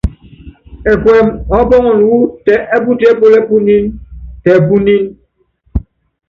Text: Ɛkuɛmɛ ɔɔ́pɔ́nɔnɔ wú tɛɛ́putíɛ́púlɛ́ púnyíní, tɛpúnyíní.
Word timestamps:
Ɛkuɛmɛ 0.91 1.31
ɔɔ́pɔ́nɔnɔ 1.53 2.03
wú 2.09 2.19
tɛɛ́putíɛ́púlɛ́ 2.45 3.41
púnyíní, 3.47 3.87
tɛpúnyíní. 4.43 5.09